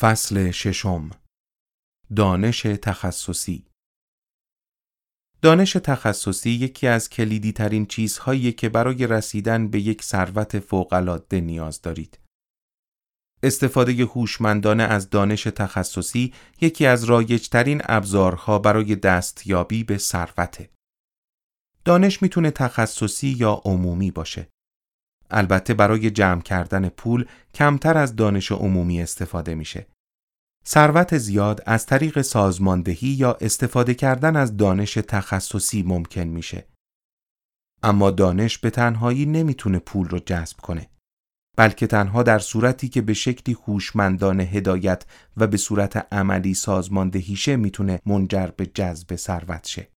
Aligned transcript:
فصل 0.00 0.50
ششم 0.50 1.10
دانش 2.16 2.62
تخصصی 2.62 3.66
دانش 5.42 5.72
تخصصی 5.72 6.50
یکی 6.50 6.86
از 6.86 7.10
کلیدی 7.10 7.52
ترین 7.52 7.86
چیزهایی 7.86 8.52
که 8.52 8.68
برای 8.68 9.06
رسیدن 9.06 9.68
به 9.68 9.80
یک 9.80 10.02
ثروت 10.02 10.58
فوق‌العاده 10.58 11.40
نیاز 11.40 11.82
دارید. 11.82 12.18
استفاده 13.42 14.04
هوشمندانه 14.04 14.82
از 14.82 15.10
دانش 15.10 15.42
تخصصی 15.42 16.34
یکی 16.60 16.86
از 16.86 17.04
رایجترین 17.04 17.80
ابزارها 17.84 18.58
برای 18.58 18.96
دستیابی 18.96 19.84
به 19.84 19.98
ثروته. 19.98 20.70
دانش 21.84 22.22
می‌تونه 22.22 22.50
تخصصی 22.50 23.28
یا 23.28 23.62
عمومی 23.64 24.10
باشه. 24.10 24.48
البته 25.30 25.74
برای 25.74 26.10
جمع 26.10 26.42
کردن 26.42 26.88
پول 26.88 27.28
کمتر 27.54 27.98
از 27.98 28.16
دانش 28.16 28.52
عمومی 28.52 29.02
استفاده 29.02 29.54
میشه. 29.54 29.86
ثروت 30.70 31.18
زیاد 31.18 31.62
از 31.66 31.86
طریق 31.86 32.22
سازماندهی 32.22 33.08
یا 33.08 33.38
استفاده 33.40 33.94
کردن 33.94 34.36
از 34.36 34.56
دانش 34.56 34.94
تخصصی 34.94 35.82
ممکن 35.82 36.22
میشه. 36.22 36.66
اما 37.82 38.10
دانش 38.10 38.58
به 38.58 38.70
تنهایی 38.70 39.26
نمی‌تونه 39.26 39.78
پول 39.78 40.08
رو 40.08 40.18
جذب 40.18 40.56
کنه. 40.56 40.90
بلکه 41.56 41.86
تنها 41.86 42.22
در 42.22 42.38
صورتی 42.38 42.88
که 42.88 43.02
به 43.02 43.14
شکلی 43.14 43.56
هوشمندانه 43.66 44.42
هدایت 44.42 45.04
و 45.36 45.46
به 45.46 45.56
صورت 45.56 46.14
عملی 46.14 46.54
سازماندهی 46.54 47.36
شه 47.36 47.56
می‌تونه 47.56 48.00
منجر 48.06 48.46
به 48.46 48.66
جذب 48.66 49.16
ثروت 49.16 49.66
شه. 49.66 49.88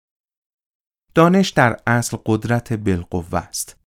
دانش 1.15 1.49
در 1.49 1.79
اصل 1.87 2.17
قدرت 2.25 2.73
بالقوه 2.73 3.39
است. 3.39 3.80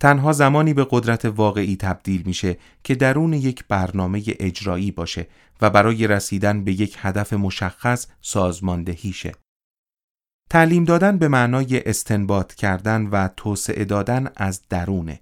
تنها 0.00 0.32
زمانی 0.32 0.74
به 0.74 0.86
قدرت 0.90 1.24
واقعی 1.24 1.76
تبدیل 1.76 2.22
میشه 2.26 2.58
که 2.84 2.94
درون 2.94 3.32
یک 3.32 3.64
برنامه 3.68 4.22
اجرایی 4.26 4.90
باشه 4.90 5.26
و 5.60 5.70
برای 5.70 6.06
رسیدن 6.06 6.64
به 6.64 6.72
یک 6.72 6.96
هدف 7.00 7.32
مشخص 7.32 8.06
سازماندهی 8.20 9.12
شه. 9.12 9.32
تعلیم 10.50 10.84
دادن 10.84 11.18
به 11.18 11.28
معنای 11.28 11.82
استنباط 11.88 12.54
کردن 12.54 13.06
و 13.06 13.28
توسعه 13.36 13.84
دادن 13.84 14.30
از 14.36 14.62
درونه. 14.68 15.20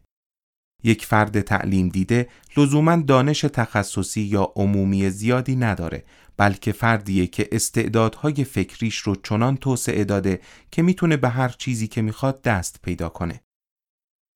یک 0.83 1.06
فرد 1.06 1.41
تعلیم 1.41 1.89
دیده 1.89 2.28
لزوما 2.56 2.97
دانش 2.97 3.41
تخصصی 3.41 4.20
یا 4.20 4.52
عمومی 4.56 5.11
زیادی 5.11 5.56
نداره 5.56 6.05
بلکه 6.36 6.72
فردیه 6.72 7.27
که 7.27 7.48
استعدادهای 7.52 8.45
فکریش 8.45 8.98
رو 8.98 9.17
چنان 9.17 9.56
توسعه 9.56 10.05
داده 10.05 10.41
که 10.70 10.83
می‌تونه 10.83 11.17
به 11.17 11.28
هر 11.28 11.48
چیزی 11.48 11.86
که 11.86 12.02
می‌خواد 12.02 12.42
دست 12.42 12.80
پیدا 12.83 13.08
کنه. 13.08 13.41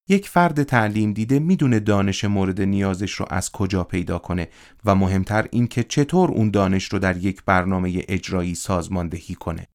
یک 0.08 0.28
فرد 0.28 0.62
تعلیم 0.62 1.12
دیده 1.12 1.38
می‌دونه 1.38 1.80
دانش 1.80 2.24
مورد 2.24 2.60
نیازش 2.60 3.12
رو 3.12 3.26
از 3.30 3.52
کجا 3.52 3.84
پیدا 3.84 4.18
کنه 4.18 4.48
و 4.84 4.94
مهمتر 4.94 5.48
این 5.50 5.66
که 5.66 5.82
چطور 5.82 6.30
اون 6.30 6.50
دانش 6.50 6.84
رو 6.84 6.98
در 6.98 7.16
یک 7.16 7.42
برنامه 7.44 8.02
اجرایی 8.08 8.54
سازماندهی 8.54 9.34
کنه. 9.34 9.66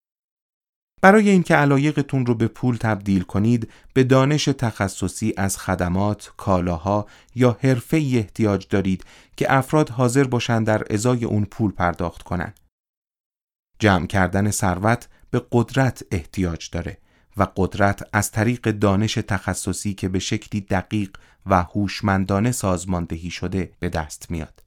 برای 1.02 1.30
اینکه 1.30 1.56
علایقتون 1.56 2.25
رو 2.25 2.36
به 2.36 2.48
پول 2.48 2.78
تبدیل 2.78 3.23
کنید 3.23 3.72
به 3.94 4.03
دانش 4.03 4.45
تخصصی 4.45 5.34
از 5.38 5.58
خدمات، 5.58 6.31
کالاها 6.38 7.08
یا 7.36 7.58
حرفه 7.62 7.97
احتیاج 7.97 8.68
دارید 8.70 9.03
که 9.38 9.53
افراد 9.53 9.90
حاضر 9.90 10.23
باشند 10.23 10.68
در 10.68 10.84
ازای 10.90 11.25
اون 11.25 11.45
پول 11.45 11.72
پرداخت 11.72 12.23
کنند. 12.23 12.59
جمع 13.80 14.08
کردن 14.08 14.52
ثروت 14.52 15.08
به 15.31 15.45
قدرت 15.52 16.03
احتیاج 16.12 16.70
داره 16.70 16.97
و 17.38 17.48
قدرت 17.56 18.09
از 18.14 18.31
طریق 18.31 18.72
دانش 18.72 19.14
تخصصی 19.14 19.94
که 19.94 20.09
به 20.09 20.19
شکلی 20.19 20.62
دقیق 20.62 21.18
و 21.46 21.63
هوشمندانه 21.63 22.52
سازماندهی 22.52 23.31
شده 23.31 23.74
به 23.80 23.90
دست 23.90 24.31
میاد. 24.31 24.63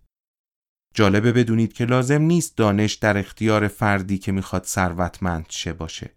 جالبه 0.94 1.32
بدونید 1.32 1.72
که 1.72 1.84
لازم 1.84 2.22
نیست 2.22 2.56
دانش 2.56 2.94
در 2.94 3.18
اختیار 3.18 3.68
فردی 3.68 4.18
که 4.18 4.32
می‌خواد 4.32 4.64
ثروتمند 4.64 5.46
شه 5.48 5.72
باشه. 5.72 6.16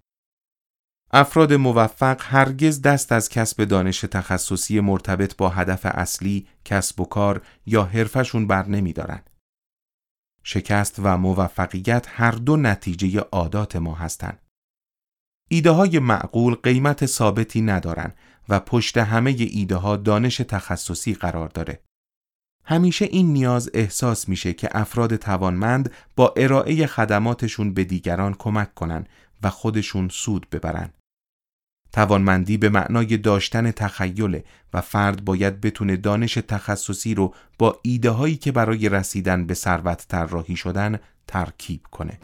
افراد 1.11 1.53
موفق 1.53 2.21
هرگز 2.23 2.81
دست 2.81 3.11
از 3.11 3.29
کسب 3.29 3.63
دانش 3.63 3.99
تخصصی 3.99 4.79
مرتبط 4.79 5.35
با 5.35 5.49
هدف 5.49 5.85
اصلی، 5.85 6.47
کسب 6.65 7.01
و 7.01 7.05
کار 7.05 7.41
یا 7.65 7.83
حرفشون 7.83 8.47
بر 8.47 8.67
نمیدارن. 8.67 9.21
شکست 10.43 10.95
و 10.99 11.17
موفقیت 11.17 12.07
هر 12.09 12.31
دو 12.31 12.57
نتیجه 12.57 13.19
عادات 13.19 13.75
ما 13.75 13.95
هستند. 13.95 14.48
ایده 15.51 15.71
های 15.71 15.99
معقول 15.99 16.55
قیمت 16.55 17.05
ثابتی 17.05 17.61
ندارن 17.61 18.13
و 18.49 18.59
پشت 18.59 18.97
همه 18.97 19.35
ایده 19.39 19.75
ها 19.75 19.97
دانش 19.97 20.37
تخصصی 20.37 21.13
قرار 21.13 21.47
داره. 21.47 21.79
همیشه 22.65 23.05
این 23.05 23.33
نیاز 23.33 23.69
احساس 23.73 24.29
میشه 24.29 24.53
که 24.53 24.69
افراد 24.71 25.15
توانمند 25.15 25.91
با 26.15 26.33
ارائه 26.37 26.87
خدماتشون 26.87 27.73
به 27.73 27.83
دیگران 27.83 28.33
کمک 28.33 28.73
کنن 28.73 29.05
و 29.43 29.49
خودشون 29.49 30.09
سود 30.09 30.49
ببرن. 30.49 30.89
توانمندی 31.91 32.57
به 32.57 32.69
معنای 32.69 33.17
داشتن 33.17 33.71
تخیله 33.71 34.43
و 34.73 34.81
فرد 34.81 35.25
باید 35.25 35.61
بتونه 35.61 35.97
دانش 35.97 36.33
تخصصی 36.33 37.15
رو 37.15 37.33
با 37.57 37.79
ایده 37.81 38.09
هایی 38.09 38.35
که 38.35 38.51
برای 38.51 38.89
رسیدن 38.89 39.45
به 39.45 39.53
ثروت 39.53 40.05
طراحی 40.07 40.55
شدن 40.55 40.99
ترکیب 41.27 41.81
کنه. 41.91 42.19